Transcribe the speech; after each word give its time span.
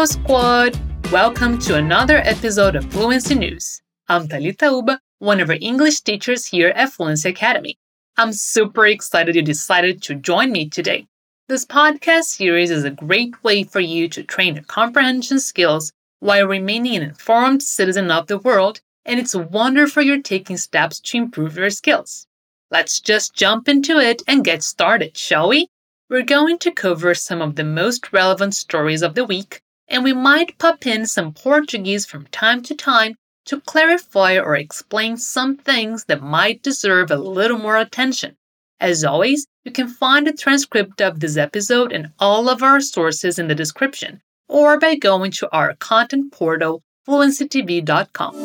Hello, 0.00 0.06
squad! 0.06 0.80
Welcome 1.12 1.58
to 1.58 1.76
another 1.76 2.22
episode 2.24 2.74
of 2.74 2.90
Fluency 2.90 3.34
News. 3.34 3.82
I'm 4.08 4.28
Talita 4.28 4.74
Uba, 4.74 4.98
one 5.18 5.40
of 5.40 5.50
our 5.50 5.58
English 5.60 6.00
teachers 6.00 6.46
here 6.46 6.70
at 6.70 6.90
Fluency 6.90 7.28
Academy. 7.28 7.76
I'm 8.16 8.32
super 8.32 8.86
excited 8.86 9.34
you 9.34 9.42
decided 9.42 10.02
to 10.04 10.14
join 10.14 10.52
me 10.52 10.70
today. 10.70 11.06
This 11.48 11.66
podcast 11.66 12.22
series 12.22 12.70
is 12.70 12.84
a 12.84 12.90
great 12.90 13.44
way 13.44 13.62
for 13.62 13.80
you 13.80 14.08
to 14.08 14.22
train 14.22 14.54
your 14.54 14.64
comprehension 14.64 15.38
skills 15.38 15.92
while 16.20 16.46
remaining 16.46 16.96
an 16.96 17.02
informed 17.02 17.62
citizen 17.62 18.10
of 18.10 18.26
the 18.26 18.38
world, 18.38 18.80
and 19.04 19.20
it's 19.20 19.34
a 19.34 19.38
wonder 19.38 19.86
for 19.86 20.00
you 20.00 20.22
taking 20.22 20.56
steps 20.56 20.98
to 21.00 21.18
improve 21.18 21.58
your 21.58 21.68
skills. 21.68 22.26
Let's 22.70 23.00
just 23.00 23.34
jump 23.34 23.68
into 23.68 23.98
it 23.98 24.22
and 24.26 24.46
get 24.46 24.62
started, 24.62 25.18
shall 25.18 25.50
we? 25.50 25.68
We're 26.08 26.22
going 26.22 26.58
to 26.60 26.72
cover 26.72 27.14
some 27.14 27.42
of 27.42 27.56
the 27.56 27.64
most 27.64 28.14
relevant 28.14 28.54
stories 28.54 29.02
of 29.02 29.14
the 29.14 29.26
week, 29.26 29.60
and 29.90 30.04
we 30.04 30.12
might 30.12 30.56
pop 30.58 30.86
in 30.86 31.04
some 31.04 31.34
Portuguese 31.34 32.06
from 32.06 32.26
time 32.26 32.62
to 32.62 32.74
time 32.74 33.16
to 33.44 33.60
clarify 33.60 34.38
or 34.38 34.54
explain 34.54 35.16
some 35.16 35.56
things 35.56 36.04
that 36.04 36.22
might 36.22 36.62
deserve 36.62 37.10
a 37.10 37.16
little 37.16 37.58
more 37.58 37.76
attention. 37.76 38.36
As 38.78 39.04
always, 39.04 39.46
you 39.64 39.72
can 39.72 39.88
find 39.88 40.28
a 40.28 40.32
transcript 40.32 41.02
of 41.02 41.18
this 41.18 41.36
episode 41.36 41.92
and 41.92 42.12
all 42.20 42.48
of 42.48 42.62
our 42.62 42.80
sources 42.80 43.38
in 43.38 43.48
the 43.48 43.54
description, 43.54 44.22
or 44.48 44.78
by 44.78 44.94
going 44.94 45.32
to 45.32 45.48
our 45.52 45.74
content 45.74 46.32
portal, 46.32 46.82
fluencytv.com. 47.08 48.36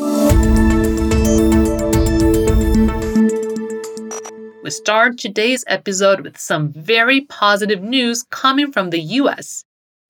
We 4.64 4.72
start 4.72 5.20
today's 5.20 5.64
episode 5.68 6.22
with 6.22 6.40
some 6.40 6.74
very 6.74 7.22
positive 7.22 7.84
news 7.84 8.24
coming 8.24 8.72
from 8.72 8.90
the 8.90 9.00
US. 9.00 9.64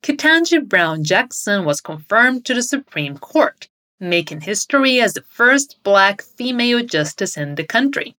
Ketanji 0.06 0.64
Brown 0.64 1.04
Jackson 1.04 1.66
was 1.66 1.82
confirmed 1.82 2.46
to 2.46 2.54
the 2.54 2.62
Supreme 2.62 3.18
Court, 3.18 3.68
making 4.00 4.42
history 4.42 5.02
as 5.02 5.16
the 5.16 5.24
first 5.24 5.82
black 5.82 6.22
female 6.22 6.86
justice 6.86 7.36
in 7.36 7.56
the 7.56 7.64
country. 7.64 8.16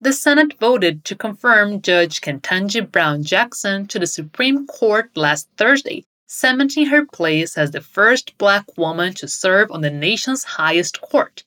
The 0.00 0.12
Senate 0.12 0.58
voted 0.58 1.04
to 1.04 1.14
confirm 1.14 1.80
Judge 1.80 2.20
Ketanji 2.20 2.90
Brown 2.90 3.22
Jackson 3.22 3.86
to 3.86 4.00
the 4.00 4.06
Supreme 4.08 4.66
Court 4.66 5.16
last 5.16 5.48
Thursday, 5.56 6.04
cementing 6.26 6.86
her 6.86 7.06
place 7.06 7.56
as 7.56 7.70
the 7.70 7.82
first 7.82 8.36
black 8.36 8.76
woman 8.76 9.14
to 9.14 9.28
serve 9.28 9.70
on 9.70 9.82
the 9.82 9.92
nation's 9.92 10.42
highest 10.42 11.00
court. 11.00 11.44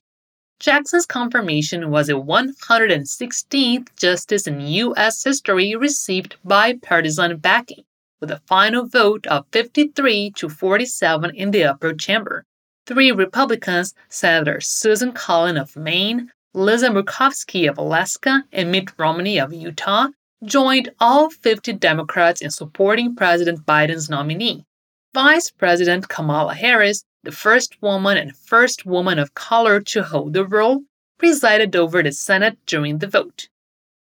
Jackson's 0.58 1.04
confirmation 1.04 1.90
was 1.90 2.06
the 2.06 2.14
116th 2.14 3.94
justice 3.96 4.46
in 4.46 4.58
U.S. 4.62 5.22
history 5.22 5.76
received 5.76 6.36
bipartisan 6.42 7.36
backing, 7.36 7.84
with 8.22 8.30
a 8.30 8.40
final 8.46 8.86
vote 8.86 9.26
of 9.26 9.44
53 9.50 10.30
to 10.36 10.48
47 10.48 11.34
in 11.34 11.50
the 11.50 11.64
upper 11.64 11.92
chamber. 11.92 12.46
Three 12.86 13.10
Republicans, 13.10 13.94
Senators 14.08 14.68
Susan 14.68 15.10
Collin 15.12 15.56
of 15.56 15.76
Maine, 15.76 16.30
Lisa 16.54 16.90
Murkowski 16.90 17.68
of 17.68 17.78
Alaska 17.78 18.44
and 18.52 18.70
Mitt 18.70 18.92
Romney 18.96 19.40
of 19.40 19.52
Utah 19.52 20.08
joined 20.44 20.90
all 21.00 21.30
50 21.30 21.72
Democrats 21.74 22.40
in 22.40 22.50
supporting 22.50 23.16
President 23.16 23.66
Biden's 23.66 24.08
nominee. 24.08 24.64
Vice 25.12 25.50
President 25.50 26.08
Kamala 26.08 26.54
Harris, 26.54 27.04
the 27.24 27.32
first 27.32 27.82
woman 27.82 28.16
and 28.16 28.36
first 28.36 28.86
woman 28.86 29.18
of 29.18 29.34
color 29.34 29.80
to 29.80 30.04
hold 30.04 30.32
the 30.32 30.46
role, 30.46 30.82
presided 31.18 31.74
over 31.74 32.04
the 32.04 32.12
Senate 32.12 32.56
during 32.66 32.98
the 32.98 33.08
vote. 33.08 33.48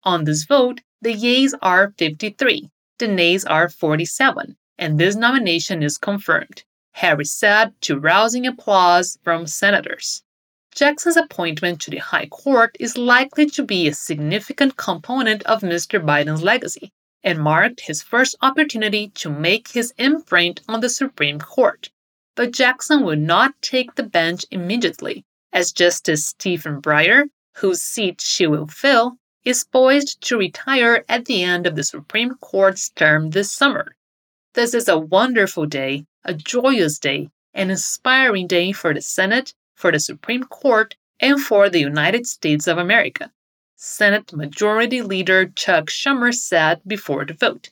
On 0.03 0.25
this 0.25 0.45
vote, 0.45 0.81
the 1.03 1.13
yeas 1.13 1.55
are 1.63 1.95
53, 1.99 2.69
the 2.99 3.09
nays 3.09 3.45
are 3.45 3.69
47, 3.69 4.57
and 4.79 4.99
this 4.99 5.15
nomination 5.15 5.83
is 5.83 5.99
confirmed, 5.99 6.65
Harris 6.93 7.33
said 7.33 7.73
to 7.83 7.99
rousing 7.99 8.47
applause 8.47 9.19
from 9.23 9.47
senators. 9.47 10.23
Jackson's 10.75 11.17
appointment 11.17 11.81
to 11.81 11.91
the 11.91 11.99
High 11.99 12.27
Court 12.27 12.77
is 12.79 12.97
likely 12.97 13.47
to 13.51 13.65
be 13.65 13.89
a 13.89 13.95
significant 13.95 14.77
component 14.77 15.43
of 15.43 15.63
Mr. 15.63 16.01
Biden's 16.01 16.43
legacy 16.43 16.93
and 17.25 17.39
marked 17.41 17.81
his 17.81 18.03
first 18.03 18.37
opportunity 18.43 19.09
to 19.09 19.29
make 19.29 19.69
his 19.69 19.93
imprint 19.99 20.61
on 20.69 20.81
the 20.81 20.89
Supreme 20.89 21.41
Court. 21.41 21.91
But 22.37 22.53
Jackson 22.53 23.03
will 23.05 23.17
not 23.17 23.61
take 23.61 23.97
the 23.97 24.05
bench 24.05 24.45
immediately, 24.51 25.25
as 25.53 25.73
Justice 25.73 26.27
Stephen 26.27 26.81
Breyer, 26.81 27.25
whose 27.57 27.83
seat 27.83 28.21
she 28.21 28.47
will 28.47 28.69
fill, 28.69 29.19
is 29.49 29.65
poised 29.65 30.21
to 30.21 30.37
retire 30.37 31.07
at 31.09 31.25
the 31.25 31.43
end 31.43 31.67
of 31.67 31.75
the 31.75 31.83
Supreme 31.83 32.35
Court's 32.35 32.91
term 32.91 33.31
this 33.31 33.51
summer. 33.51 33.97
This 34.53 34.75
is 34.75 34.89
a 34.89 34.99
wonderful 34.99 35.65
day, 35.65 36.05
a 36.23 36.35
joyous 36.35 36.99
day, 36.99 37.31
an 37.55 37.71
inspiring 37.71 38.47
day 38.47 38.73
for 38.73 38.93
the 38.93 39.01
Senate 39.01 39.55
for 39.75 39.91
the 39.91 40.01
Supreme 40.01 40.45
Court 40.45 40.97
and 41.19 41.41
for 41.41 41.71
the 41.71 41.81
United 41.81 42.27
States 42.27 42.67
of 42.67 42.77
America, 42.77 43.33
Senate 43.75 44.35
Majority 44.35 45.01
Leader 45.01 45.47
Chuck 45.47 45.87
Schumer 45.87 46.35
said 46.35 46.83
before 46.87 47.25
the 47.25 47.33
vote. 47.33 47.71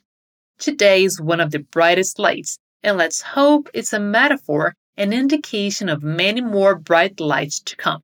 Today 0.58 1.04
is 1.04 1.20
one 1.20 1.40
of 1.40 1.50
the 1.50 1.58
brightest 1.58 2.18
lights, 2.18 2.58
and 2.82 2.96
let's 2.96 3.20
hope 3.20 3.68
it's 3.74 3.92
a 3.92 4.00
metaphor, 4.00 4.72
an 4.96 5.12
indication 5.12 5.90
of 5.90 6.02
many 6.02 6.40
more 6.40 6.74
bright 6.74 7.20
lights 7.20 7.60
to 7.60 7.76
come. 7.76 8.00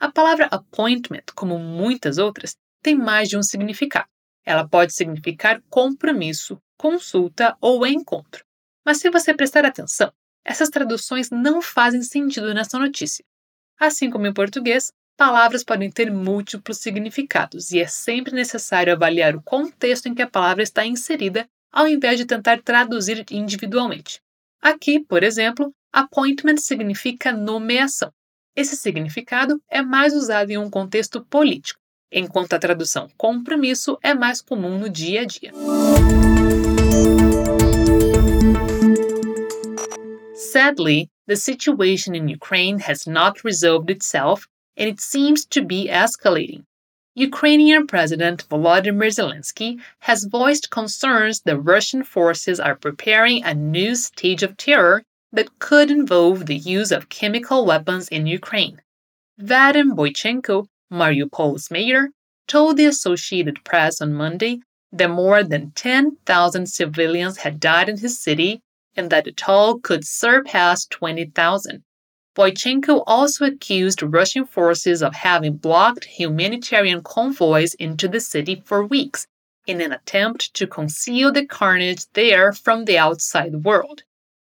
A 0.00 0.10
palavra 0.10 0.46
appointment, 0.46 1.24
como 1.34 1.58
muitas 1.58 2.18
outras, 2.18 2.56
tem 2.82 2.94
mais 2.94 3.28
de 3.28 3.36
um 3.36 3.42
significado. 3.42 4.08
Ela 4.44 4.66
pode 4.66 4.94
significar 4.94 5.60
compromisso, 5.68 6.60
consulta 6.76 7.56
ou 7.60 7.86
encontro. 7.86 8.44
Mas 8.84 8.98
se 8.98 9.10
você 9.10 9.34
prestar 9.34 9.64
atenção, 9.64 10.12
essas 10.44 10.70
traduções 10.70 11.30
não 11.30 11.60
fazem 11.60 12.02
sentido 12.02 12.54
nessa 12.54 12.78
notícia. 12.78 13.24
Assim 13.78 14.08
como 14.08 14.26
em 14.26 14.32
português, 14.32 14.92
palavras 15.16 15.64
podem 15.64 15.90
ter 15.90 16.10
múltiplos 16.10 16.78
significados 16.78 17.72
e 17.72 17.80
é 17.80 17.86
sempre 17.86 18.32
necessário 18.32 18.92
avaliar 18.92 19.34
o 19.34 19.42
contexto 19.42 20.06
em 20.06 20.14
que 20.14 20.22
a 20.22 20.30
palavra 20.30 20.62
está 20.62 20.86
inserida 20.86 21.46
ao 21.72 21.86
invés 21.86 22.18
de 22.18 22.24
tentar 22.24 22.62
traduzir 22.62 23.26
individualmente. 23.30 24.20
Aqui, 24.62 25.00
por 25.00 25.22
exemplo, 25.22 25.74
appointment 25.92 26.56
significa 26.58 27.32
nomeação. 27.32 28.12
Esse 28.56 28.76
significado 28.76 29.60
é 29.70 29.82
mais 29.82 30.14
usado 30.14 30.50
em 30.50 30.58
um 30.58 30.68
contexto 30.68 31.24
político, 31.24 31.80
enquanto 32.10 32.54
a 32.54 32.58
tradução 32.58 33.08
compromisso 33.16 33.98
é 34.02 34.14
mais 34.14 34.40
comum 34.40 34.78
no 34.78 34.88
dia 34.88 35.22
a 35.22 35.24
dia. 35.24 35.52
Sadly, 40.34 41.08
the 41.26 41.36
situation 41.36 42.14
in 42.14 42.28
Ukraine 42.28 42.80
has 42.80 43.06
not 43.06 43.44
resolved 43.44 43.90
itself 43.90 44.48
and 44.76 44.88
it 44.88 45.00
seems 45.00 45.44
to 45.46 45.62
be 45.62 45.88
escalating. 45.88 46.64
Ukrainian 47.14 47.86
President 47.86 48.48
Volodymyr 48.48 49.10
Zelensky 49.10 49.80
has 49.98 50.24
voiced 50.24 50.70
concerns 50.70 51.40
that 51.40 51.58
Russian 51.58 52.04
forces 52.04 52.60
are 52.60 52.76
preparing 52.76 53.42
a 53.42 53.54
new 53.54 53.96
stage 53.96 54.44
of 54.44 54.56
terror 54.56 55.02
that 55.32 55.58
could 55.58 55.90
involve 55.90 56.46
the 56.46 56.56
use 56.56 56.90
of 56.90 57.08
chemical 57.08 57.66
weapons 57.66 58.08
in 58.08 58.26
Ukraine. 58.26 58.80
Vadim 59.40 59.94
Boychenko, 59.94 60.66
Mariupol's 60.90 61.70
mayor, 61.70 62.08
told 62.46 62.76
the 62.76 62.86
Associated 62.86 63.62
Press 63.64 64.00
on 64.00 64.14
Monday 64.14 64.60
that 64.90 65.10
more 65.10 65.44
than 65.44 65.72
10,000 65.72 66.66
civilians 66.66 67.38
had 67.38 67.60
died 67.60 67.88
in 67.88 67.98
his 67.98 68.18
city 68.18 68.62
and 68.96 69.10
that 69.10 69.24
the 69.24 69.32
toll 69.32 69.78
could 69.78 70.04
surpass 70.04 70.86
20,000. 70.86 71.82
Boychenko 72.34 73.02
also 73.06 73.44
accused 73.46 74.02
Russian 74.02 74.46
forces 74.46 75.02
of 75.02 75.12
having 75.12 75.56
blocked 75.56 76.04
humanitarian 76.04 77.02
convoys 77.02 77.74
into 77.74 78.08
the 78.08 78.20
city 78.20 78.62
for 78.64 78.86
weeks 78.86 79.26
in 79.66 79.80
an 79.80 79.92
attempt 79.92 80.54
to 80.54 80.66
conceal 80.66 81.30
the 81.32 81.44
carnage 81.44 82.06
there 82.14 82.52
from 82.52 82.86
the 82.86 82.96
outside 82.96 83.64
world. 83.64 84.04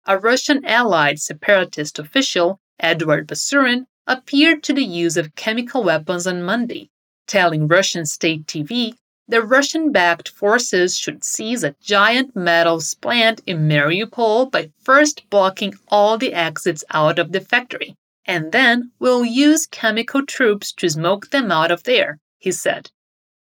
A 0.06 0.18
Russian 0.18 0.64
allied 0.66 1.18
separatist 1.18 1.98
official, 1.98 2.60
Eduard 2.78 3.26
Basurin, 3.26 3.86
appeared 4.06 4.62
to 4.64 4.74
the 4.74 4.84
use 4.84 5.16
of 5.16 5.34
chemical 5.34 5.82
weapons 5.82 6.26
on 6.26 6.42
Monday, 6.42 6.90
telling 7.26 7.68
Russian 7.68 8.04
state 8.04 8.46
TV 8.46 8.96
the 9.26 9.40
Russian 9.40 9.90
backed 9.92 10.28
forces 10.28 10.98
should 10.98 11.24
seize 11.24 11.64
a 11.64 11.74
giant 11.80 12.36
metals 12.36 12.92
plant 12.92 13.40
in 13.46 13.66
Mariupol 13.66 14.50
by 14.50 14.70
first 14.78 15.22
blocking 15.30 15.72
all 15.88 16.18
the 16.18 16.34
exits 16.34 16.84
out 16.90 17.18
of 17.18 17.32
the 17.32 17.40
factory, 17.40 17.96
and 18.26 18.52
then 18.52 18.92
we'll 18.98 19.24
use 19.24 19.66
chemical 19.66 20.26
troops 20.26 20.70
to 20.74 20.90
smoke 20.90 21.30
them 21.30 21.50
out 21.50 21.70
of 21.70 21.84
there, 21.84 22.18
he 22.38 22.52
said. 22.52 22.90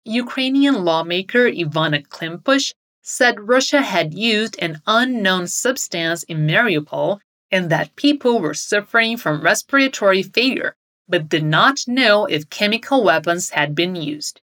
Ukrainian 0.04 0.84
lawmaker 0.84 1.48
Ivanna 1.48 2.02
Klympush 2.02 2.72
said 3.02 3.48
Russia 3.48 3.82
had 3.82 4.14
used 4.14 4.56
an 4.60 4.80
unknown 4.86 5.46
substance 5.46 6.22
in 6.24 6.46
Mariupol 6.46 7.20
and 7.50 7.68
that 7.68 7.94
people 7.96 8.40
were 8.40 8.54
suffering 8.54 9.16
from 9.16 9.42
respiratory 9.42 10.22
failure, 10.22 10.76
but 11.08 11.28
did 11.28 11.44
not 11.44 11.80
know 11.86 12.24
if 12.26 12.48
chemical 12.48 13.04
weapons 13.04 13.50
had 13.50 13.74
been 13.74 13.94
used. 13.96 14.40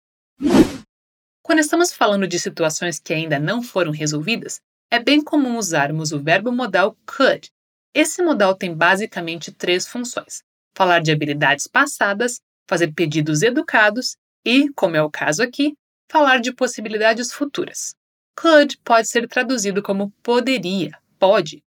Quando 1.43 1.59
estamos 1.59 1.93
falando 1.93 2.29
de 2.29 2.39
situações 2.39 3.01
que 3.01 3.13
ainda 3.13 3.39
não 3.39 3.63
foram 3.63 3.91
resolvidas, 3.91 4.61
é 4.91 5.01
bem 5.01 5.23
comum 5.23 5.57
usarmos 5.57 6.13
o 6.13 6.21
verbo 6.21 6.53
modal 6.53 6.97
could. 7.05 7.51
Esse 7.95 8.23
modal 8.23 8.55
tem 8.55 8.75
basicamente 8.75 9.51
três 9.51 9.89
funções: 9.89 10.43
falar 10.77 11.01
de 11.01 11.11
habilidades 11.11 11.67
passadas, 11.67 12.41
fazer 12.69 12.93
pedidos 12.93 13.43
educados 13.43 14.17
e, 14.45 14.69
como 14.75 14.97
é 14.97 15.03
o 15.03 15.11
caso 15.11 15.43
aqui, 15.43 15.75
falar 16.09 16.39
de 16.39 16.53
possibilidades 16.53 17.33
futuras. 17.33 17.95
Could 18.35 18.79
pode 18.85 19.09
ser 19.09 19.29
traduzido 19.29 19.83
como 19.83 20.11
poderia, 20.23 20.99
pode. 21.19 21.63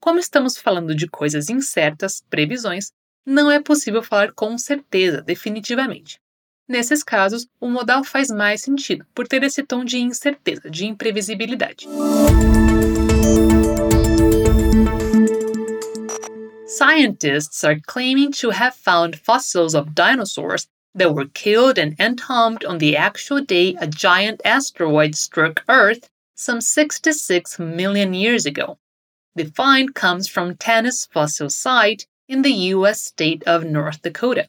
Como 0.00 0.18
estamos 0.18 0.56
falando 0.56 0.94
de 0.94 1.08
coisas 1.08 1.48
incertas, 1.48 2.22
previsões, 2.28 2.92
não 3.26 3.50
é 3.50 3.60
possível 3.60 4.02
falar 4.02 4.32
com 4.32 4.56
certeza, 4.56 5.22
definitivamente. 5.22 6.18
Nesses 6.68 7.02
casos, 7.02 7.46
o 7.60 7.68
modal 7.68 8.04
faz 8.04 8.28
mais 8.28 8.62
sentido, 8.62 9.04
por 9.14 9.26
ter 9.26 9.42
esse 9.42 9.62
tom 9.62 9.84
de 9.84 9.98
incerteza, 9.98 10.70
de 10.70 10.86
imprevisibilidade. 10.86 11.86
Scientists 16.66 17.64
are 17.64 17.80
claiming 17.86 18.30
to 18.30 18.50
have 18.50 18.76
found 18.76 19.18
fossils 19.18 19.74
of 19.74 19.90
dinosaurs 19.90 20.68
that 20.94 21.14
were 21.14 21.26
killed 21.26 21.78
and 21.78 21.98
entombed 22.00 22.64
on 22.64 22.78
the 22.78 22.96
actual 22.96 23.40
day 23.40 23.74
a 23.80 23.86
giant 23.86 24.40
asteroid 24.44 25.14
struck 25.14 25.64
Earth 25.68 26.08
some 26.34 26.60
66 26.60 27.58
million 27.58 28.14
years 28.14 28.46
ago. 28.46 28.78
The 29.34 29.44
find 29.44 29.94
comes 29.94 30.28
from 30.28 30.56
Tanis 30.56 31.06
Fossil 31.06 31.50
Site 31.50 32.06
in 32.28 32.42
the 32.42 32.52
U.S. 32.74 33.02
state 33.02 33.42
of 33.44 33.64
North 33.64 34.02
Dakota. 34.02 34.48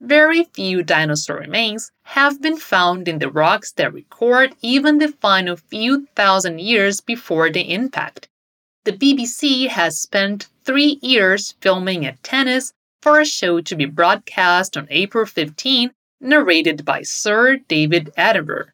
Very 0.00 0.44
few 0.44 0.82
dinosaur 0.82 1.38
remains 1.38 1.90
have 2.02 2.42
been 2.42 2.58
found 2.58 3.08
in 3.08 3.18
the 3.18 3.30
rocks 3.30 3.72
that 3.72 3.92
record 3.92 4.54
even 4.60 4.98
the 4.98 5.08
final 5.08 5.56
few 5.56 6.06
thousand 6.14 6.60
years 6.60 7.00
before 7.00 7.50
the 7.50 7.72
impact. 7.72 8.28
The 8.84 8.92
BBC 8.92 9.68
has 9.68 9.98
spent 9.98 10.48
three 10.64 10.98
years 11.00 11.54
filming 11.60 12.04
at 12.04 12.22
Tanis 12.22 12.72
for 13.04 13.20
a 13.20 13.24
show 13.26 13.60
to 13.60 13.76
be 13.76 13.84
broadcast 13.84 14.78
on 14.78 14.86
April 14.88 15.26
15, 15.26 15.92
narrated 16.22 16.86
by 16.86 17.02
Sir 17.02 17.58
David 17.68 18.10
Attenborough. 18.16 18.70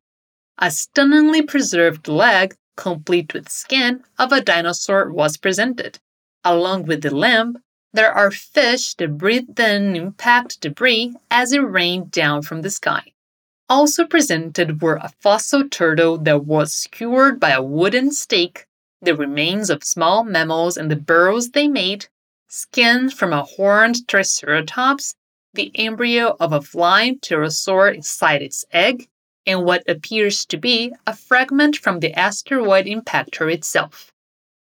A 0.57 0.71
stunningly 0.71 1.43
preserved 1.43 2.07
leg, 2.07 2.55
complete 2.77 3.35
with 3.35 3.49
skin, 3.49 4.05
of 4.21 4.31
a 4.31 4.41
dinosaur 4.41 5.11
was 5.11 5.37
presented. 5.37 5.99
Along 6.45 6.85
with 6.85 7.03
the 7.03 7.13
limb, 7.13 7.59
there 7.93 8.13
are 8.13 8.31
fish 8.31 8.95
that 8.95 9.19
breathed 9.19 9.59
in 9.59 9.97
impact 9.97 10.61
debris 10.61 11.13
as 11.29 11.53
it 11.53 11.59
rained 11.59 12.13
down 12.13 12.43
from 12.43 12.63
the 12.63 12.71
sky. 12.71 13.13
Also 13.69 14.07
presented 14.07 14.81
were 14.81 15.01
a 15.03 15.11
fossil 15.21 15.69
turtle 15.69 16.19
that 16.19 16.45
was 16.45 16.73
skewered 16.73 17.41
by 17.41 17.51
a 17.51 17.61
wooden 17.61 18.13
stake, 18.13 18.69
the 19.03 19.17
remains 19.17 19.71
of 19.71 19.83
small 19.83 20.23
mammals 20.23 20.77
and 20.77 20.89
the 20.89 20.95
burrows 20.95 21.51
they 21.51 21.67
made, 21.67 22.07
skins 22.51 23.13
from 23.13 23.33
a 23.33 23.45
horned 23.45 24.07
triceratops, 24.09 25.15
the 25.55 25.71
embryo 25.77 26.37
of 26.41 26.53
a 26.53 26.61
flying 26.61 27.19
pterosaur 27.21 27.95
inside 27.95 28.43
its 28.43 28.65
egg, 28.73 29.09
and 29.47 29.65
what 29.65 29.89
appears 29.89 30.45
to 30.45 30.57
be 30.57 30.93
a 31.07 31.15
fragment 31.15 31.77
from 31.77 32.01
the 32.01 32.13
asteroid 32.13 32.87
impactor 32.87 33.53
itself. 33.53 34.13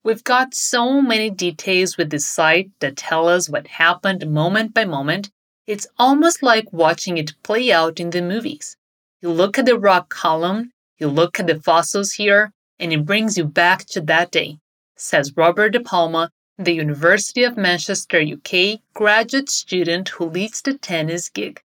We've 0.04 0.24
got 0.24 0.54
so 0.54 1.02
many 1.02 1.30
details 1.30 1.98
with 1.98 2.12
this 2.12 2.26
site 2.26 2.70
that 2.80 2.98
tell 2.98 3.28
us 3.28 3.50
what 3.50 3.68
happened 3.68 4.32
moment 4.32 4.74
by 4.74 4.86
moment. 4.86 5.32
It's 5.68 5.88
almost 5.98 6.42
like 6.42 6.72
watching 6.72 7.18
it 7.18 7.34
play 7.44 7.72
out 7.72 8.00
in 8.00 8.12
the 8.12 8.22
movies. 8.22 8.78
You 9.22 9.32
look 9.32 9.58
at 9.58 9.66
the 9.66 9.78
rock 9.78 10.10
column, 10.10 10.72
you 10.98 11.08
look 11.08 11.40
at 11.40 11.48
the 11.48 11.60
fossils 11.60 12.14
here, 12.14 12.52
and 12.80 12.94
it 12.94 13.06
brings 13.06 13.38
you 13.38 13.46
back 13.46 13.86
to 13.86 14.02
that 14.02 14.32
day, 14.32 14.58
says 14.96 15.36
Robert 15.36 15.70
De 15.70 15.80
Palma, 15.80 16.32
the 16.64 16.74
University 16.74 17.44
of 17.44 17.58
Manchester, 17.58 18.22
UK 18.22 18.82
graduate 18.94 19.50
student 19.50 20.10
who 20.10 20.26
leads 20.26 20.62
the 20.62 20.78
tennis 20.78 21.30
gig. 21.34 21.62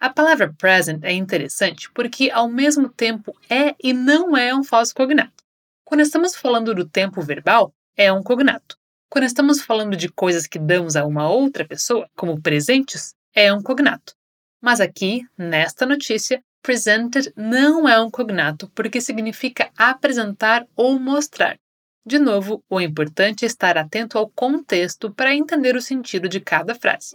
A 0.00 0.10
palavra 0.10 0.52
present 0.58 1.04
é 1.04 1.12
interessante 1.12 1.90
porque, 1.92 2.30
ao 2.30 2.48
mesmo 2.48 2.88
tempo, 2.88 3.36
é 3.48 3.74
e 3.82 3.92
não 3.92 4.36
é 4.36 4.54
um 4.54 4.64
falso 4.64 4.94
cognato. 4.94 5.44
Quando 5.84 6.00
estamos 6.00 6.34
falando 6.34 6.74
do 6.74 6.88
tempo 6.88 7.22
verbal, 7.22 7.72
é 7.96 8.12
um 8.12 8.22
cognato. 8.22 8.76
Quando 9.08 9.24
estamos 9.24 9.62
falando 9.62 9.96
de 9.96 10.08
coisas 10.08 10.46
que 10.46 10.58
damos 10.58 10.96
a 10.96 11.04
uma 11.04 11.28
outra 11.28 11.64
pessoa, 11.64 12.08
como 12.16 12.40
presentes, 12.40 13.14
é 13.34 13.52
um 13.52 13.62
cognato. 13.62 14.14
Mas 14.60 14.80
aqui, 14.80 15.26
nesta 15.36 15.84
notícia, 15.84 16.42
presented 16.62 17.32
não 17.36 17.88
é 17.88 18.00
um 18.00 18.10
cognato 18.10 18.70
porque 18.74 19.00
significa 19.00 19.70
apresentar 19.76 20.66
ou 20.74 20.98
mostrar. 20.98 21.58
De 22.04 22.18
novo, 22.18 22.64
o 22.68 22.80
importante 22.80 23.44
é 23.44 23.46
estar 23.46 23.78
atento 23.78 24.18
ao 24.18 24.28
contexto 24.28 25.10
para 25.12 25.34
entender 25.34 25.76
o 25.76 25.80
sentido 25.80 26.28
de 26.28 26.40
cada 26.40 26.74
frase. 26.74 27.14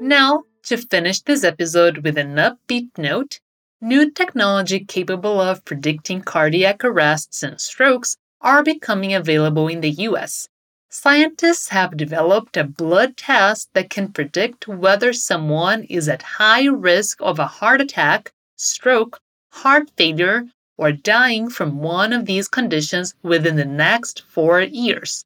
Now, 0.00 0.44
to 0.62 0.78
finish 0.78 1.20
this 1.22 1.44
episode 1.44 2.00
with 2.02 2.18
an 2.18 2.36
upbeat 2.36 2.90
note, 2.96 3.40
New 3.82 4.10
technology 4.10 4.84
capable 4.84 5.40
of 5.40 5.64
predicting 5.64 6.20
cardiac 6.20 6.84
arrests 6.84 7.42
and 7.42 7.58
strokes 7.58 8.14
are 8.42 8.62
becoming 8.62 9.14
available 9.14 9.68
in 9.68 9.80
the 9.80 10.04
US. 10.08 10.48
Scientists 10.90 11.68
have 11.68 11.96
developed 11.96 12.58
a 12.58 12.64
blood 12.64 13.16
test 13.16 13.70
that 13.72 13.88
can 13.88 14.12
predict 14.12 14.68
whether 14.68 15.14
someone 15.14 15.84
is 15.84 16.10
at 16.10 16.36
high 16.36 16.66
risk 16.66 17.22
of 17.22 17.38
a 17.38 17.46
heart 17.46 17.80
attack, 17.80 18.32
stroke, 18.54 19.18
heart 19.50 19.90
failure, 19.96 20.44
or 20.76 20.92
dying 20.92 21.50
from 21.50 21.78
one 21.78 22.12
of 22.12 22.24
these 22.24 22.48
conditions 22.48 23.14
within 23.22 23.56
the 23.56 23.64
next 23.64 24.22
four 24.22 24.60
years. 24.60 25.24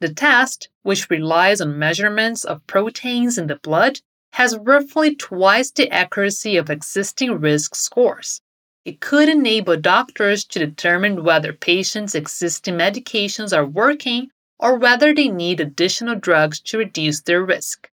The 0.00 0.12
test, 0.12 0.68
which 0.82 1.10
relies 1.10 1.60
on 1.60 1.78
measurements 1.78 2.44
of 2.44 2.66
proteins 2.66 3.38
in 3.38 3.48
the 3.48 3.56
blood, 3.56 4.00
has 4.34 4.56
roughly 4.58 5.14
twice 5.14 5.70
the 5.70 5.90
accuracy 5.90 6.56
of 6.56 6.70
existing 6.70 7.40
risk 7.40 7.74
scores. 7.74 8.40
It 8.84 9.00
could 9.00 9.28
enable 9.28 9.76
doctors 9.76 10.44
to 10.44 10.58
determine 10.58 11.24
whether 11.24 11.52
patients' 11.52 12.14
existing 12.14 12.74
medications 12.74 13.56
are 13.56 13.66
working 13.66 14.28
or 14.58 14.76
whether 14.76 15.12
they 15.12 15.28
need 15.28 15.60
additional 15.60 16.14
drugs 16.14 16.60
to 16.60 16.78
reduce 16.78 17.22
their 17.22 17.42
risk. 17.42 17.88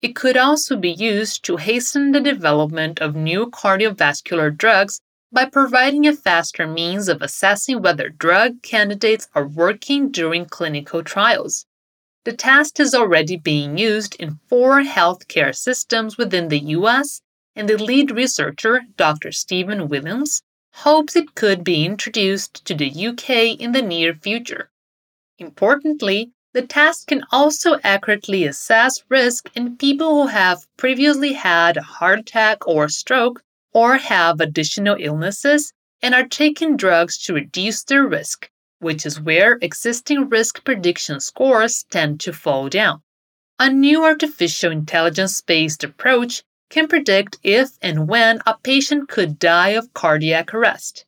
It 0.00 0.14
could 0.14 0.36
also 0.36 0.76
be 0.76 0.92
used 0.92 1.44
to 1.44 1.56
hasten 1.56 2.12
the 2.12 2.20
development 2.20 3.00
of 3.00 3.16
new 3.16 3.50
cardiovascular 3.50 4.56
drugs 4.56 5.00
by 5.30 5.44
providing 5.44 6.06
a 6.06 6.14
faster 6.14 6.66
means 6.66 7.08
of 7.08 7.20
assessing 7.20 7.82
whether 7.82 8.08
drug 8.08 8.62
candidates 8.62 9.28
are 9.34 9.46
working 9.46 10.10
during 10.10 10.46
clinical 10.46 11.02
trials. 11.02 11.66
The 12.24 12.32
test 12.32 12.80
is 12.80 12.94
already 12.94 13.36
being 13.36 13.76
used 13.78 14.16
in 14.16 14.40
four 14.48 14.82
healthcare 14.82 15.54
systems 15.54 16.16
within 16.16 16.48
the 16.48 16.60
US, 16.76 17.20
and 17.54 17.68
the 17.68 17.76
lead 17.76 18.10
researcher, 18.10 18.82
Dr. 18.96 19.32
Stephen 19.32 19.88
Williams, 19.88 20.42
hopes 20.72 21.16
it 21.16 21.34
could 21.34 21.64
be 21.64 21.84
introduced 21.84 22.64
to 22.64 22.74
the 22.74 23.06
UK 23.08 23.60
in 23.60 23.72
the 23.72 23.82
near 23.82 24.14
future. 24.14 24.70
Importantly, 25.38 26.32
the 26.54 26.66
test 26.66 27.06
can 27.06 27.24
also 27.30 27.78
accurately 27.84 28.44
assess 28.44 29.02
risk 29.08 29.50
in 29.54 29.76
people 29.76 30.22
who 30.22 30.28
have 30.28 30.66
previously 30.76 31.34
had 31.34 31.76
a 31.76 31.82
heart 31.82 32.20
attack 32.20 32.66
or 32.66 32.88
stroke 32.88 33.42
or 33.72 33.96
have 33.96 34.40
additional 34.40 34.96
illnesses 34.98 35.72
and 36.02 36.14
are 36.14 36.26
taking 36.26 36.76
drugs 36.76 37.18
to 37.18 37.34
reduce 37.34 37.82
their 37.84 38.06
risk, 38.06 38.50
which 38.78 39.04
is 39.04 39.20
where 39.20 39.58
existing 39.60 40.28
risk 40.28 40.64
prediction 40.64 41.20
scores 41.20 41.84
tend 41.90 42.20
to 42.20 42.32
fall 42.32 42.68
down. 42.68 43.02
A 43.58 43.68
new 43.68 44.04
artificial 44.04 44.70
intelligence 44.70 45.40
based 45.40 45.82
approach 45.82 46.42
can 46.70 46.86
predict 46.86 47.38
if 47.42 47.70
and 47.82 48.08
when 48.08 48.40
a 48.46 48.56
patient 48.62 49.08
could 49.08 49.38
die 49.38 49.70
of 49.70 49.92
cardiac 49.94 50.54
arrest. 50.54 51.04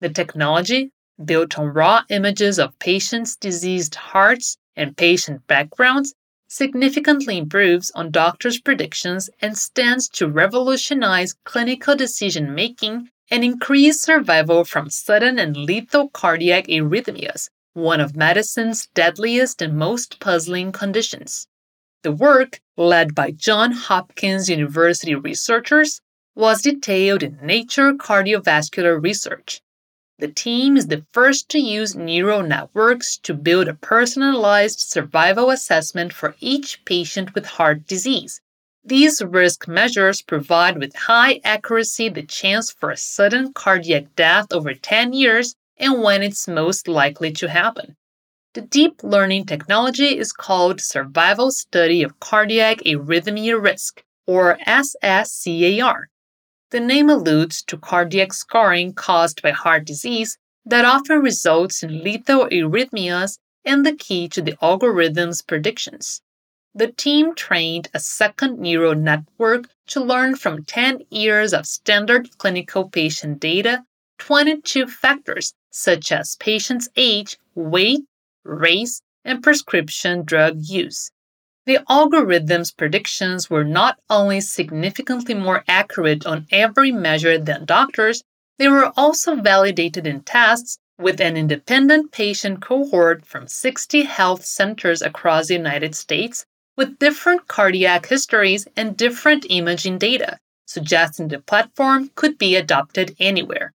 The 0.00 0.10
technology, 0.10 0.90
built 1.24 1.58
on 1.58 1.68
raw 1.68 2.02
images 2.10 2.58
of 2.58 2.78
patients' 2.78 3.36
diseased 3.36 3.94
hearts 3.94 4.58
and 4.74 4.96
patient 4.96 5.46
backgrounds, 5.46 6.14
significantly 6.48 7.38
improves 7.38 7.90
on 7.92 8.10
doctors' 8.10 8.60
predictions 8.60 9.28
and 9.40 9.56
stands 9.56 10.08
to 10.08 10.28
revolutionize 10.28 11.34
clinical 11.44 11.96
decision 11.96 12.54
making 12.54 13.08
and 13.30 13.42
increase 13.42 14.00
survival 14.00 14.64
from 14.64 14.88
sudden 14.88 15.38
and 15.38 15.56
lethal 15.56 16.08
cardiac 16.10 16.66
arrhythmias, 16.68 17.48
one 17.72 18.00
of 18.00 18.16
medicine's 18.16 18.86
deadliest 18.94 19.60
and 19.60 19.76
most 19.76 20.20
puzzling 20.20 20.72
conditions. 20.72 21.48
The 22.02 22.12
work, 22.12 22.60
led 22.76 23.14
by 23.14 23.32
Johns 23.32 23.86
Hopkins 23.86 24.48
University 24.48 25.14
researchers, 25.14 26.00
was 26.36 26.62
detailed 26.62 27.22
in 27.22 27.38
Nature 27.42 27.94
Cardiovascular 27.94 29.02
Research. 29.02 29.62
The 30.18 30.28
team 30.28 30.78
is 30.78 30.86
the 30.86 31.04
first 31.12 31.50
to 31.50 31.58
use 31.58 31.94
neural 31.94 32.42
networks 32.42 33.18
to 33.18 33.34
build 33.34 33.68
a 33.68 33.74
personalized 33.74 34.80
survival 34.80 35.50
assessment 35.50 36.14
for 36.14 36.34
each 36.40 36.82
patient 36.86 37.34
with 37.34 37.44
heart 37.44 37.86
disease, 37.86 38.40
These 38.82 39.20
risk 39.20 39.68
measures 39.68 40.22
provide 40.22 40.78
with 40.78 40.96
high 40.96 41.42
accuracy 41.44 42.08
the 42.08 42.22
chance 42.22 42.70
for 42.70 42.90
a 42.90 42.96
sudden 42.96 43.52
cardiac 43.52 44.16
death 44.16 44.46
over 44.52 44.72
10 44.72 45.12
years 45.12 45.54
and 45.76 46.02
when 46.02 46.22
it's 46.22 46.48
most 46.48 46.88
likely 46.88 47.30
to 47.32 47.48
happen. 47.48 47.96
The 48.54 48.62
deep 48.62 49.02
learning 49.02 49.44
technology 49.44 50.16
is 50.16 50.32
called 50.32 50.80
Survival 50.80 51.50
Study 51.50 52.02
of 52.02 52.18
Cardiac 52.20 52.78
Arrhythmia 52.86 53.62
Risk, 53.62 54.02
or 54.26 54.56
SSCAR. 54.66 56.04
The 56.70 56.80
name 56.80 57.08
alludes 57.08 57.62
to 57.64 57.78
cardiac 57.78 58.32
scarring 58.32 58.94
caused 58.94 59.42
by 59.42 59.50
heart 59.50 59.84
disease 59.84 60.38
that 60.64 60.84
often 60.84 61.20
results 61.20 61.82
in 61.82 62.02
lethal 62.02 62.46
arrhythmias 62.46 63.38
and 63.64 63.84
the 63.84 63.94
key 63.94 64.28
to 64.28 64.42
the 64.42 64.56
algorithm's 64.62 65.42
predictions 65.42 66.22
the 66.76 66.92
team 66.92 67.34
trained 67.34 67.88
a 67.94 67.98
second 67.98 68.58
neural 68.58 68.94
network 68.94 69.70
to 69.86 69.98
learn 69.98 70.36
from 70.36 70.62
10 70.62 71.04
years 71.08 71.54
of 71.54 71.66
standard 71.66 72.28
clinical 72.36 72.90
patient 72.90 73.40
data 73.40 73.82
22 74.18 74.86
factors 74.86 75.54
such 75.70 76.12
as 76.12 76.36
patient's 76.36 76.88
age, 76.96 77.38
weight, 77.54 78.02
race, 78.44 79.00
and 79.24 79.42
prescription 79.42 80.22
drug 80.22 80.58
use. 80.58 81.10
The 81.66 81.80
algorithm's 81.88 82.70
predictions 82.70 83.50
were 83.50 83.64
not 83.64 83.98
only 84.08 84.40
significantly 84.40 85.34
more 85.34 85.64
accurate 85.66 86.24
on 86.24 86.46
every 86.52 86.92
measure 86.92 87.38
than 87.38 87.64
doctors, 87.64 88.22
they 88.56 88.68
were 88.68 88.92
also 88.96 89.34
validated 89.34 90.06
in 90.06 90.20
tests 90.20 90.78
with 90.96 91.20
an 91.20 91.36
independent 91.36 92.12
patient 92.12 92.62
cohort 92.62 93.26
from 93.26 93.48
60 93.48 94.04
health 94.04 94.44
centers 94.44 95.02
across 95.02 95.48
the 95.48 95.54
United 95.54 95.96
States 95.96 96.46
with 96.76 97.00
different 97.00 97.48
cardiac 97.48 98.06
histories 98.06 98.68
and 98.76 98.96
different 98.96 99.44
imaging 99.50 99.98
data, 99.98 100.38
suggesting 100.66 101.26
the 101.26 101.40
platform 101.40 102.12
could 102.14 102.38
be 102.38 102.54
adopted 102.54 103.16
anywhere. 103.18 103.72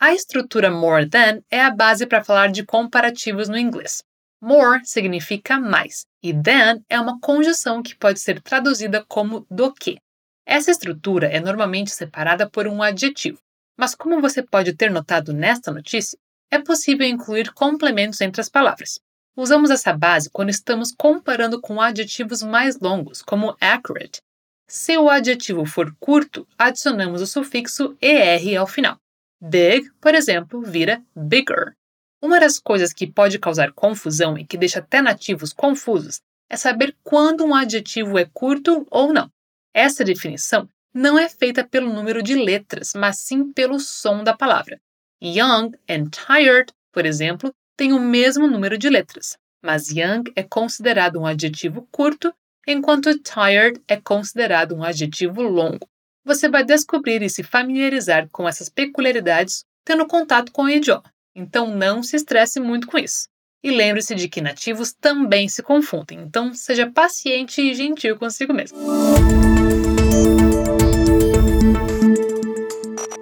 A 0.00 0.14
estrutura 0.14 0.72
more 0.72 1.04
than 1.04 1.42
é 1.52 1.60
a 1.60 1.70
base 1.70 2.06
para 2.06 2.24
falar 2.24 2.50
de 2.50 2.64
comparativos 2.64 3.48
no 3.48 3.58
inglês. 3.58 4.02
More 4.40 4.80
significa 4.84 5.58
mais 5.58 6.06
e 6.22 6.32
than 6.32 6.80
é 6.88 7.00
uma 7.00 7.18
conjunção 7.20 7.82
que 7.82 7.96
pode 7.96 8.20
ser 8.20 8.40
traduzida 8.40 9.04
como 9.08 9.46
do 9.50 9.72
que. 9.72 9.98
Essa 10.46 10.70
estrutura 10.70 11.26
é 11.26 11.40
normalmente 11.40 11.90
separada 11.90 12.48
por 12.48 12.66
um 12.66 12.82
adjetivo, 12.82 13.38
mas 13.76 13.94
como 13.94 14.20
você 14.20 14.42
pode 14.42 14.74
ter 14.74 14.90
notado 14.90 15.32
nesta 15.32 15.72
notícia, 15.72 16.18
é 16.50 16.58
possível 16.58 17.06
incluir 17.06 17.52
complementos 17.52 18.20
entre 18.20 18.40
as 18.40 18.48
palavras. 18.48 18.98
Usamos 19.36 19.70
essa 19.70 19.92
base 19.92 20.30
quando 20.30 20.50
estamos 20.50 20.92
comparando 20.92 21.60
com 21.60 21.80
adjetivos 21.80 22.42
mais 22.42 22.78
longos, 22.80 23.22
como 23.22 23.56
accurate. 23.60 24.20
Se 24.66 24.98
o 24.98 25.08
adjetivo 25.08 25.64
for 25.64 25.94
curto, 26.00 26.46
adicionamos 26.58 27.22
o 27.22 27.26
sufixo 27.26 27.96
er 28.00 28.56
ao 28.56 28.66
final. 28.66 28.98
Big, 29.40 29.88
por 30.00 30.14
exemplo, 30.14 30.60
vira 30.62 31.02
bigger. 31.14 31.77
Uma 32.20 32.40
das 32.40 32.58
coisas 32.58 32.92
que 32.92 33.06
pode 33.06 33.38
causar 33.38 33.72
confusão 33.72 34.36
e 34.36 34.44
que 34.44 34.56
deixa 34.56 34.80
até 34.80 35.00
nativos 35.00 35.52
confusos 35.52 36.20
é 36.50 36.56
saber 36.56 36.96
quando 37.04 37.44
um 37.44 37.54
adjetivo 37.54 38.18
é 38.18 38.24
curto 38.24 38.86
ou 38.90 39.12
não. 39.12 39.30
Essa 39.72 40.02
definição 40.02 40.68
não 40.92 41.18
é 41.18 41.28
feita 41.28 41.64
pelo 41.64 41.92
número 41.92 42.22
de 42.22 42.34
letras, 42.34 42.92
mas 42.96 43.18
sim 43.18 43.52
pelo 43.52 43.78
som 43.78 44.24
da 44.24 44.36
palavra. 44.36 44.80
Young 45.22 45.72
and 45.88 46.10
tired, 46.10 46.72
por 46.92 47.06
exemplo, 47.06 47.54
tem 47.76 47.92
o 47.92 48.00
mesmo 48.00 48.48
número 48.48 48.76
de 48.76 48.88
letras, 48.88 49.36
mas 49.62 49.88
young 49.90 50.24
é 50.34 50.42
considerado 50.42 51.20
um 51.20 51.26
adjetivo 51.26 51.86
curto, 51.92 52.34
enquanto 52.66 53.16
tired 53.20 53.80
é 53.86 53.96
considerado 53.96 54.74
um 54.74 54.82
adjetivo 54.82 55.42
longo. 55.42 55.88
Você 56.24 56.48
vai 56.48 56.64
descobrir 56.64 57.22
e 57.22 57.30
se 57.30 57.42
familiarizar 57.42 58.28
com 58.30 58.48
essas 58.48 58.68
peculiaridades 58.68 59.64
tendo 59.84 60.06
contato 60.06 60.52
com 60.52 60.64
o 60.64 60.68
idioma, 60.68 61.04
então 61.38 61.74
não 61.74 62.02
se 62.02 62.16
estresse 62.16 62.58
muito 62.58 62.86
com 62.86 62.98
isso. 62.98 63.28
E 63.62 63.70
lembre-se 63.70 64.14
de 64.14 64.28
que 64.28 64.40
nativos 64.40 64.92
também 64.92 65.48
se 65.48 65.62
confundem, 65.62 66.20
então 66.20 66.52
seja 66.52 66.90
paciente 66.90 67.60
e 67.60 67.74
gentil 67.74 68.16
consigo 68.16 68.52
mesmo. 68.52 68.78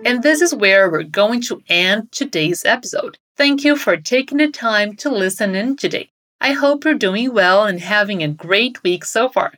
And 0.04 0.20
this 0.22 0.40
is 0.40 0.54
where 0.54 0.88
we're 0.88 1.08
going 1.08 1.40
to 1.48 1.60
end 1.68 2.08
today's 2.10 2.64
episode. 2.64 3.18
Thank 3.36 3.66
you 3.66 3.76
for 3.76 4.00
taking 4.00 4.38
the 4.38 4.50
time 4.50 4.94
to 4.96 5.10
listen 5.10 5.54
in 5.54 5.76
today. 5.76 6.10
I 6.40 6.52
hope 6.52 6.84
you're 6.84 6.98
doing 6.98 7.32
well 7.32 7.64
and 7.66 7.80
having 7.80 8.22
a 8.22 8.28
great 8.28 8.82
week 8.84 9.04
so 9.04 9.28
far. 9.28 9.52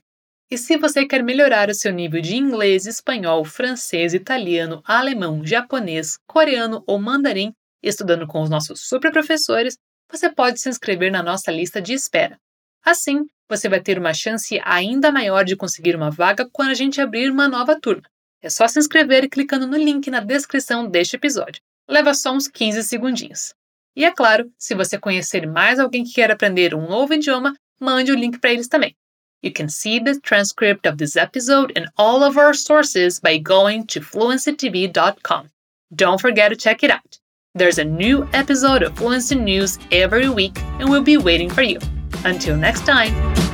E 0.50 0.57
se 0.57 0.79
você 0.79 1.05
quer 1.05 1.23
melhorar 1.23 1.69
o 1.69 1.75
seu 1.75 1.93
nível 1.93 2.23
de 2.23 2.35
inglês, 2.35 2.87
espanhol, 2.87 3.45
francês, 3.45 4.15
italiano, 4.15 4.81
alemão, 4.87 5.45
japonês, 5.45 6.19
coreano 6.27 6.83
ou 6.87 6.99
mandarim, 6.99 7.53
estudando 7.82 8.26
com 8.26 8.42
os 8.42 8.50
nossos 8.50 8.88
super 8.88 9.12
professores, 9.12 9.76
você 10.11 10.30
pode 10.30 10.61
se 10.61 10.68
inscrever 10.68 11.12
na 11.12 11.23
nossa 11.23 11.50
lista 11.50 11.80
de 11.80 11.92
espera. 11.92 12.38
Assim, 12.85 13.26
você 13.49 13.68
vai 13.68 13.80
ter 13.80 13.99
uma 13.99 14.14
chance 14.14 14.61
ainda 14.64 15.12
maior 15.12 15.44
de 15.44 15.56
conseguir 15.56 15.97
uma 15.97 16.11
vaga 16.11 16.49
quando 16.52 16.70
a 16.70 16.75
gente 16.75 17.00
abrir 17.00 17.30
uma 17.30 17.49
nova 17.49 17.78
turma. 17.80 18.08
É 18.40 18.49
só 18.49 18.68
se 18.68 18.78
inscrever 18.78 19.28
clicando 19.28 19.66
no 19.66 19.76
link 19.76 20.11
na 20.11 20.20
descrição 20.20 20.88
deste 20.88 21.16
episódio. 21.16 21.61
Leva 21.88 22.14
só 22.14 22.32
uns 22.32 22.47
15 22.47 22.82
segundinhos. 22.85 23.54
E 23.97 24.04
é 24.04 24.12
claro, 24.12 24.50
se 24.56 24.75
você 24.75 24.99
conhecer 24.99 25.47
mais 25.47 25.78
alguém 25.78 26.04
que 26.04 26.14
quer 26.14 26.30
aprender 26.30 26.75
um 26.75 26.88
novo 26.88 27.14
idioma, 27.14 27.54
mande 27.80 28.12
o 28.12 28.14
link 28.14 28.38
para 28.38 28.52
eles 28.52 28.68
também. 28.68 28.94
You 29.42 29.52
can 29.52 29.68
see 29.68 30.02
the 30.02 30.20
transcript 30.20 30.88
of 30.88 30.99
this 30.99 31.16
episode 31.16 31.73
and 31.76 31.87
all 31.97 32.23
of 32.23 32.38
our 32.38 32.54
sources 32.54 33.20
by 33.20 33.38
going 33.38 33.87
to 33.87 34.00
fluencytv.com. 34.00 35.49
Don't 35.90 36.20
forget 36.20 36.50
to 36.50 36.56
check 36.56 36.82
it 36.82 36.92
out. 36.92 37.18
There's 37.59 37.81
a 37.81 37.85
new 37.85 38.29
episode 38.35 38.85
of 38.85 38.97
Fluency 38.97 39.35
News 39.35 39.81
every 39.91 40.29
week 40.29 40.62
and 40.79 40.88
we'll 40.88 41.03
be 41.03 41.17
waiting 41.17 41.50
for 41.50 41.62
you. 41.62 41.81
Until 42.25 42.57
next 42.57 42.87
time. 42.87 43.48